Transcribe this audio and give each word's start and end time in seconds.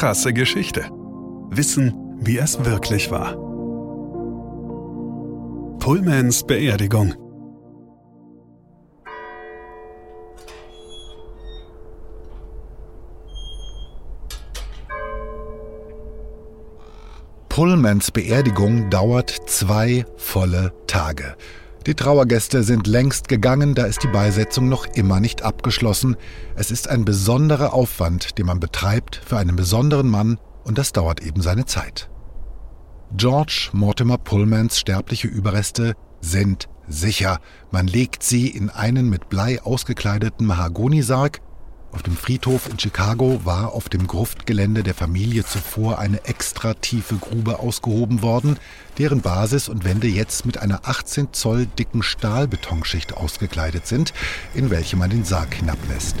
Krasse 0.00 0.32
Geschichte. 0.32 0.88
Wissen, 1.50 1.92
wie 2.22 2.38
es 2.38 2.64
wirklich 2.64 3.10
war. 3.10 3.34
Pullmans 5.78 6.42
Beerdigung. 6.46 7.12
Pullmans 17.50 18.10
Beerdigung 18.10 18.88
dauert 18.88 19.28
zwei 19.50 20.06
volle 20.16 20.72
Tage. 20.86 21.36
Die 21.86 21.94
Trauergäste 21.94 22.62
sind 22.62 22.86
längst 22.86 23.28
gegangen, 23.28 23.74
da 23.74 23.84
ist 23.84 24.02
die 24.02 24.08
Beisetzung 24.08 24.68
noch 24.68 24.84
immer 24.86 25.18
nicht 25.18 25.42
abgeschlossen. 25.42 26.16
Es 26.54 26.70
ist 26.70 26.88
ein 26.88 27.06
besonderer 27.06 27.72
Aufwand, 27.72 28.36
den 28.36 28.46
man 28.46 28.60
betreibt 28.60 29.22
für 29.24 29.38
einen 29.38 29.56
besonderen 29.56 30.08
Mann, 30.08 30.38
und 30.64 30.76
das 30.76 30.92
dauert 30.92 31.22
eben 31.22 31.40
seine 31.40 31.64
Zeit. 31.64 32.10
George 33.16 33.70
Mortimer 33.72 34.18
Pullmans 34.18 34.78
sterbliche 34.78 35.26
Überreste 35.26 35.94
sind 36.20 36.68
sicher. 36.86 37.40
Man 37.70 37.86
legt 37.86 38.22
sie 38.22 38.48
in 38.48 38.68
einen 38.68 39.08
mit 39.08 39.30
Blei 39.30 39.62
ausgekleideten 39.62 40.46
Mahagonisarg, 40.46 41.40
auf 41.92 42.02
dem 42.02 42.16
Friedhof 42.16 42.68
in 42.68 42.78
Chicago 42.78 43.40
war 43.44 43.72
auf 43.72 43.88
dem 43.88 44.06
Gruftgelände 44.06 44.82
der 44.82 44.94
Familie 44.94 45.44
zuvor 45.44 45.98
eine 45.98 46.24
extra 46.24 46.74
tiefe 46.74 47.16
Grube 47.16 47.58
ausgehoben 47.58 48.22
worden, 48.22 48.58
deren 48.98 49.22
Basis 49.22 49.68
und 49.68 49.84
Wände 49.84 50.06
jetzt 50.06 50.46
mit 50.46 50.58
einer 50.58 50.82
18 50.84 51.32
Zoll 51.32 51.66
dicken 51.66 52.02
Stahlbetonschicht 52.02 53.16
ausgekleidet 53.16 53.86
sind, 53.86 54.12
in 54.54 54.70
welche 54.70 54.96
man 54.96 55.10
den 55.10 55.24
Sarg 55.24 55.54
hinablässt. 55.54 56.16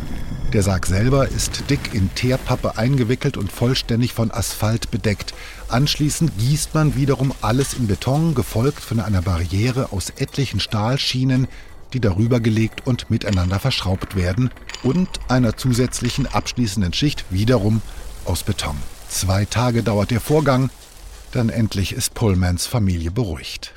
Der 0.52 0.64
Sarg 0.64 0.86
selber 0.86 1.28
ist 1.28 1.70
dick 1.70 1.94
in 1.94 2.12
Teerpappe 2.16 2.76
eingewickelt 2.76 3.36
und 3.36 3.52
vollständig 3.52 4.12
von 4.12 4.32
Asphalt 4.32 4.90
bedeckt. 4.90 5.32
Anschließend 5.68 6.36
gießt 6.38 6.74
man 6.74 6.96
wiederum 6.96 7.32
alles 7.40 7.74
in 7.74 7.86
Beton, 7.86 8.34
gefolgt 8.34 8.80
von 8.80 8.98
einer 8.98 9.22
Barriere 9.22 9.92
aus 9.92 10.10
etlichen 10.10 10.58
Stahlschienen, 10.58 11.46
die 11.92 12.00
darüber 12.00 12.40
gelegt 12.40 12.86
und 12.86 13.10
miteinander 13.10 13.58
verschraubt 13.58 14.16
werden 14.16 14.50
und 14.82 15.08
einer 15.28 15.56
zusätzlichen 15.56 16.26
abschließenden 16.26 16.92
Schicht 16.92 17.24
wiederum 17.30 17.82
aus 18.24 18.42
Beton. 18.42 18.76
Zwei 19.08 19.44
Tage 19.44 19.82
dauert 19.82 20.10
der 20.10 20.20
Vorgang, 20.20 20.70
dann 21.32 21.48
endlich 21.48 21.92
ist 21.92 22.14
Pullmans 22.14 22.66
Familie 22.66 23.10
beruhigt. 23.10 23.74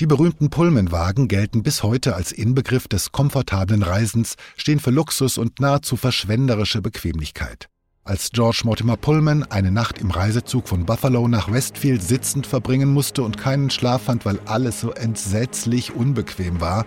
Die 0.00 0.06
berühmten 0.06 0.50
Pullmanwagen 0.50 1.28
gelten 1.28 1.62
bis 1.62 1.82
heute 1.82 2.16
als 2.16 2.32
Inbegriff 2.32 2.88
des 2.88 3.12
komfortablen 3.12 3.82
Reisens, 3.82 4.34
stehen 4.56 4.80
für 4.80 4.90
Luxus 4.90 5.38
und 5.38 5.60
nahezu 5.60 5.96
verschwenderische 5.96 6.82
Bequemlichkeit. 6.82 7.68
Als 8.04 8.32
George 8.32 8.62
Mortimer 8.64 8.96
Pullman 8.96 9.44
eine 9.44 9.70
Nacht 9.70 9.98
im 9.98 10.10
Reisezug 10.10 10.66
von 10.66 10.84
Buffalo 10.84 11.28
nach 11.28 11.52
Westfield 11.52 12.02
sitzend 12.02 12.48
verbringen 12.48 12.92
musste 12.92 13.22
und 13.22 13.38
keinen 13.38 13.70
Schlaf 13.70 14.02
fand, 14.02 14.26
weil 14.26 14.40
alles 14.44 14.80
so 14.80 14.90
entsetzlich 14.90 15.94
unbequem 15.94 16.60
war, 16.60 16.84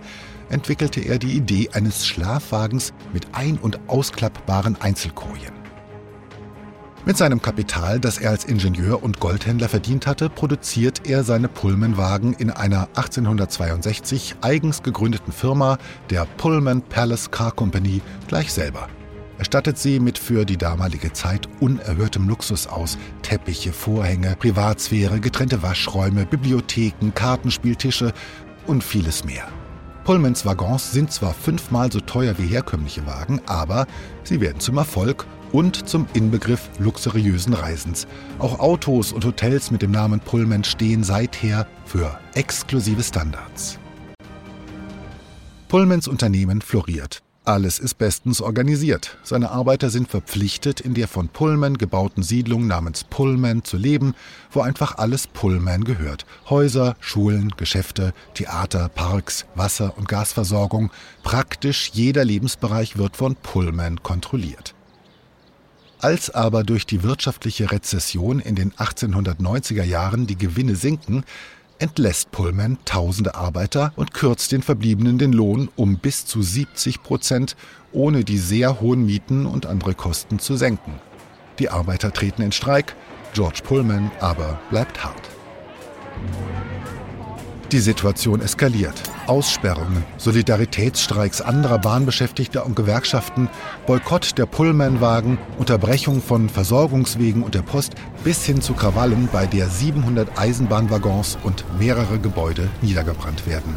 entwickelte 0.50 1.00
er 1.00 1.18
die 1.18 1.32
Idee 1.32 1.70
eines 1.72 2.06
Schlafwagens 2.06 2.92
mit 3.14 3.28
ein- 3.32 3.56
und 3.56 3.88
ausklappbaren 3.88 4.78
Einzelkojen. 4.78 5.54
Mit 7.06 7.16
seinem 7.16 7.40
Kapital, 7.40 7.98
das 7.98 8.18
er 8.18 8.28
als 8.28 8.44
Ingenieur 8.44 9.02
und 9.02 9.18
Goldhändler 9.18 9.70
verdient 9.70 10.06
hatte, 10.06 10.28
produziert 10.28 11.08
er 11.08 11.24
seine 11.24 11.48
Pullman-Wagen 11.48 12.34
in 12.34 12.50
einer 12.50 12.90
1862 12.94 14.36
eigens 14.42 14.82
gegründeten 14.82 15.32
Firma, 15.32 15.78
der 16.10 16.26
Pullman 16.36 16.82
Palace 16.82 17.30
Car 17.30 17.52
Company, 17.52 18.02
gleich 18.28 18.52
selber. 18.52 18.90
Er 19.38 19.44
stattet 19.44 19.78
sie 19.78 20.00
mit 20.00 20.18
für 20.18 20.44
die 20.44 20.56
damalige 20.56 21.12
Zeit 21.12 21.48
unerhörtem 21.60 22.28
Luxus 22.28 22.66
aus. 22.66 22.96
Teppiche, 23.22 23.72
Vorhänge, 23.72 24.36
Privatsphäre, 24.36 25.20
getrennte 25.20 25.62
Waschräume, 25.62 26.24
Bibliotheken, 26.24 27.12
Kartenspieltische 27.14 28.12
und 28.66 28.82
vieles 28.82 29.24
mehr. 29.24 29.46
Pullmans 30.04 30.46
Waggons 30.46 30.92
sind 30.92 31.12
zwar 31.12 31.34
fünfmal 31.34 31.90
so 31.90 32.00
teuer 32.00 32.38
wie 32.38 32.46
herkömmliche 32.46 33.06
Wagen, 33.06 33.40
aber 33.46 33.86
sie 34.22 34.40
werden 34.40 34.60
zum 34.60 34.78
Erfolg 34.78 35.26
und 35.52 35.88
zum 35.88 36.06
Inbegriff 36.14 36.70
luxuriösen 36.78 37.52
Reisens. 37.52 38.06
Auch 38.38 38.60
Autos 38.60 39.12
und 39.12 39.24
Hotels 39.24 39.70
mit 39.70 39.82
dem 39.82 39.90
Namen 39.90 40.20
Pullman 40.20 40.64
stehen 40.64 41.02
seither 41.02 41.66
für 41.84 42.18
exklusive 42.34 43.02
Standards. 43.02 43.78
Pullmans 45.68 46.06
Unternehmen 46.06 46.62
floriert. 46.62 47.25
Alles 47.46 47.78
ist 47.78 47.94
bestens 47.94 48.40
organisiert. 48.40 49.18
Seine 49.22 49.52
Arbeiter 49.52 49.88
sind 49.88 50.08
verpflichtet, 50.08 50.80
in 50.80 50.94
der 50.94 51.06
von 51.06 51.28
Pullman 51.28 51.78
gebauten 51.78 52.24
Siedlung 52.24 52.66
namens 52.66 53.04
Pullman 53.04 53.62
zu 53.62 53.76
leben, 53.76 54.16
wo 54.50 54.62
einfach 54.62 54.98
alles 54.98 55.28
Pullman 55.28 55.84
gehört. 55.84 56.26
Häuser, 56.50 56.96
Schulen, 56.98 57.52
Geschäfte, 57.56 58.14
Theater, 58.34 58.88
Parks, 58.88 59.46
Wasser- 59.54 59.96
und 59.96 60.08
Gasversorgung. 60.08 60.90
Praktisch 61.22 61.92
jeder 61.94 62.24
Lebensbereich 62.24 62.98
wird 62.98 63.16
von 63.16 63.36
Pullman 63.36 64.02
kontrolliert. 64.02 64.74
Als 66.00 66.30
aber 66.30 66.64
durch 66.64 66.84
die 66.84 67.04
wirtschaftliche 67.04 67.70
Rezession 67.70 68.40
in 68.40 68.56
den 68.56 68.72
1890er 68.72 69.84
Jahren 69.84 70.26
die 70.26 70.36
Gewinne 70.36 70.74
sinken, 70.74 71.24
entlässt 71.78 72.30
Pullman 72.30 72.78
tausende 72.84 73.34
Arbeiter 73.34 73.92
und 73.96 74.14
kürzt 74.14 74.52
den 74.52 74.62
Verbliebenen 74.62 75.18
den 75.18 75.32
Lohn 75.32 75.68
um 75.76 75.98
bis 75.98 76.26
zu 76.26 76.42
70 76.42 77.02
Prozent, 77.02 77.56
ohne 77.92 78.24
die 78.24 78.38
sehr 78.38 78.80
hohen 78.80 79.06
Mieten 79.06 79.46
und 79.46 79.66
andere 79.66 79.94
Kosten 79.94 80.38
zu 80.38 80.56
senken. 80.56 81.00
Die 81.58 81.70
Arbeiter 81.70 82.12
treten 82.12 82.42
in 82.42 82.52
Streik, 82.52 82.94
George 83.34 83.60
Pullman 83.64 84.10
aber 84.20 84.58
bleibt 84.70 85.04
hart. 85.04 85.30
Die 87.72 87.80
Situation 87.80 88.40
eskaliert. 88.42 88.94
Aussperrungen, 89.26 90.04
Solidaritätsstreiks 90.18 91.40
anderer 91.40 91.80
Bahnbeschäftigter 91.80 92.64
und 92.64 92.76
Gewerkschaften, 92.76 93.48
Boykott 93.88 94.38
der 94.38 94.46
Pullmanwagen, 94.46 95.36
Unterbrechung 95.58 96.22
von 96.22 96.48
Versorgungswegen 96.48 97.42
und 97.42 97.56
der 97.56 97.62
Post 97.62 97.94
bis 98.22 98.44
hin 98.44 98.60
zu 98.60 98.74
Krawallen, 98.74 99.28
bei 99.32 99.46
der 99.46 99.68
700 99.68 100.38
Eisenbahnwaggons 100.38 101.38
und 101.42 101.64
mehrere 101.76 102.20
Gebäude 102.20 102.68
niedergebrannt 102.82 103.48
werden. 103.48 103.76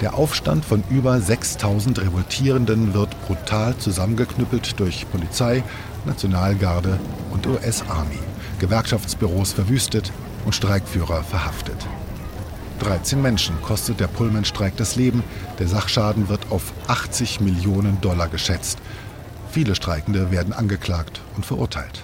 Der 0.00 0.14
Aufstand 0.14 0.64
von 0.64 0.84
über 0.88 1.20
6000 1.20 2.00
Revoltierenden 2.02 2.94
wird 2.94 3.10
brutal 3.26 3.76
zusammengeknüppelt 3.76 4.78
durch 4.78 5.04
Polizei, 5.10 5.64
Nationalgarde 6.04 7.00
und 7.32 7.44
US-Army, 7.48 8.20
Gewerkschaftsbüros 8.60 9.52
verwüstet 9.52 10.12
und 10.44 10.54
Streikführer 10.54 11.24
verhaftet. 11.24 11.88
13 12.78 13.20
Menschen 13.20 13.60
kostet 13.62 14.00
der 14.00 14.06
Pullman-Streik 14.06 14.76
das 14.76 14.96
Leben. 14.96 15.22
Der 15.58 15.68
Sachschaden 15.68 16.28
wird 16.28 16.50
auf 16.50 16.72
80 16.86 17.40
Millionen 17.40 18.00
Dollar 18.00 18.28
geschätzt. 18.28 18.78
Viele 19.50 19.74
Streikende 19.74 20.30
werden 20.30 20.52
angeklagt 20.52 21.20
und 21.36 21.46
verurteilt. 21.46 22.02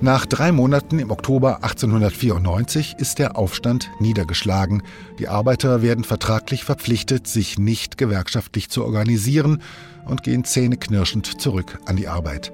Nach 0.00 0.26
drei 0.26 0.52
Monaten 0.52 0.98
im 0.98 1.10
Oktober 1.10 1.64
1894 1.64 2.96
ist 2.98 3.18
der 3.18 3.38
Aufstand 3.38 3.90
niedergeschlagen. 4.00 4.82
Die 5.18 5.28
Arbeiter 5.28 5.80
werden 5.80 6.04
vertraglich 6.04 6.64
verpflichtet, 6.64 7.26
sich 7.26 7.58
nicht 7.58 7.96
gewerkschaftlich 7.96 8.68
zu 8.68 8.84
organisieren 8.84 9.62
und 10.04 10.22
gehen 10.22 10.44
zähneknirschend 10.44 11.40
zurück 11.40 11.78
an 11.86 11.96
die 11.96 12.08
Arbeit. 12.08 12.52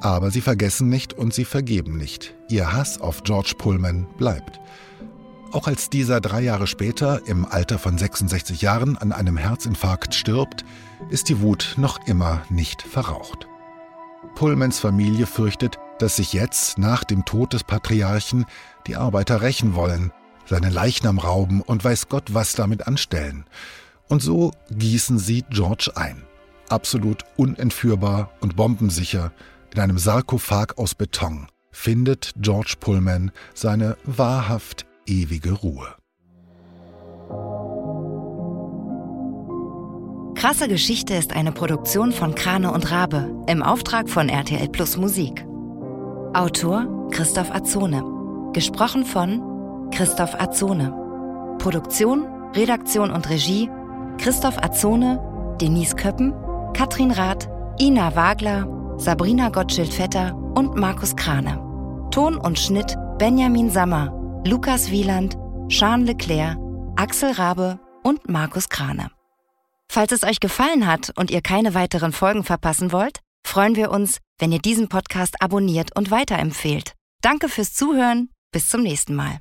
Aber 0.00 0.30
sie 0.30 0.40
vergessen 0.40 0.88
nicht 0.88 1.14
und 1.14 1.32
sie 1.32 1.44
vergeben 1.44 1.96
nicht. 1.96 2.34
Ihr 2.48 2.72
Hass 2.72 3.00
auf 3.00 3.22
George 3.22 3.54
Pullman 3.56 4.06
bleibt. 4.18 4.60
Auch 5.52 5.66
als 5.66 5.90
dieser 5.90 6.20
drei 6.20 6.42
Jahre 6.42 6.68
später 6.68 7.26
im 7.26 7.44
Alter 7.44 7.80
von 7.80 7.98
66 7.98 8.62
Jahren 8.62 8.96
an 8.96 9.10
einem 9.10 9.36
Herzinfarkt 9.36 10.14
stirbt, 10.14 10.64
ist 11.08 11.28
die 11.28 11.40
Wut 11.40 11.74
noch 11.76 12.06
immer 12.06 12.42
nicht 12.50 12.82
verraucht. 12.82 13.48
Pullmans 14.36 14.78
Familie 14.78 15.26
fürchtet, 15.26 15.78
dass 15.98 16.16
sich 16.16 16.32
jetzt, 16.32 16.78
nach 16.78 17.02
dem 17.02 17.24
Tod 17.24 17.52
des 17.52 17.64
Patriarchen, 17.64 18.46
die 18.86 18.94
Arbeiter 18.94 19.42
rächen 19.42 19.74
wollen, 19.74 20.12
seinen 20.46 20.72
Leichnam 20.72 21.18
rauben 21.18 21.62
und 21.62 21.82
weiß 21.82 22.08
Gott 22.08 22.32
was 22.32 22.54
damit 22.54 22.86
anstellen. 22.86 23.44
Und 24.08 24.22
so 24.22 24.52
gießen 24.70 25.18
sie 25.18 25.44
George 25.50 25.90
ein. 25.96 26.22
Absolut 26.68 27.24
unentführbar 27.36 28.30
und 28.40 28.54
bombensicher 28.54 29.32
in 29.74 29.80
einem 29.80 29.98
Sarkophag 29.98 30.78
aus 30.78 30.94
Beton 30.94 31.48
findet 31.72 32.34
George 32.36 32.74
Pullman 32.80 33.30
seine 33.54 33.96
wahrhaft 34.04 34.86
ewige 35.10 35.52
Ruhe. 35.52 35.88
Krasse 40.34 40.68
Geschichte 40.68 41.14
ist 41.14 41.34
eine 41.34 41.52
Produktion 41.52 42.12
von 42.12 42.34
Krane 42.34 42.72
und 42.72 42.90
Rabe 42.90 43.30
im 43.46 43.62
Auftrag 43.62 44.08
von 44.08 44.28
RTL 44.28 44.68
Plus 44.68 44.96
Musik. 44.96 45.44
Autor 46.32 47.08
Christoph 47.10 47.50
Azone. 47.50 48.02
Gesprochen 48.54 49.04
von 49.04 49.90
Christoph 49.90 50.34
Azone. 50.40 50.94
Produktion, 51.58 52.26
Redaktion 52.54 53.10
und 53.10 53.28
Regie 53.28 53.68
Christoph 54.18 54.62
Azone, 54.62 55.18
Denise 55.60 55.94
Köppen, 55.94 56.32
Katrin 56.72 57.10
Rath, 57.10 57.48
Ina 57.80 58.14
Wagler, 58.14 58.68
Sabrina 58.96 59.48
Gottschild-Vetter 59.48 60.34
und 60.54 60.76
Markus 60.76 61.16
Krane. 61.16 61.58
Ton 62.10 62.36
und 62.36 62.58
Schnitt 62.58 62.96
Benjamin 63.18 63.70
Sammer, 63.70 64.19
Lukas 64.46 64.90
Wieland, 64.90 65.36
Jean 65.68 66.06
Leclerc, 66.06 66.56
Axel 66.96 67.32
Rabe 67.32 67.78
und 68.02 68.28
Markus 68.30 68.70
Krane. 68.70 69.10
Falls 69.92 70.12
es 70.12 70.22
euch 70.22 70.40
gefallen 70.40 70.86
hat 70.86 71.12
und 71.16 71.30
ihr 71.30 71.42
keine 71.42 71.74
weiteren 71.74 72.12
Folgen 72.12 72.42
verpassen 72.42 72.90
wollt, 72.90 73.20
freuen 73.46 73.76
wir 73.76 73.90
uns, 73.90 74.18
wenn 74.38 74.50
ihr 74.50 74.58
diesen 74.58 74.88
Podcast 74.88 75.42
abonniert 75.42 75.94
und 75.94 76.10
weiterempfehlt. 76.10 76.94
Danke 77.20 77.50
fürs 77.50 77.74
Zuhören. 77.74 78.30
Bis 78.50 78.68
zum 78.68 78.82
nächsten 78.82 79.14
Mal. 79.14 79.40